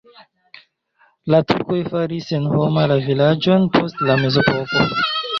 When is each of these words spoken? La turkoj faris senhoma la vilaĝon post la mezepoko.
La 1.33 1.41
turkoj 1.51 1.77
faris 1.91 2.29
senhoma 2.33 2.85
la 2.93 2.97
vilaĝon 3.09 3.67
post 3.77 4.01
la 4.07 4.17
mezepoko. 4.23 4.83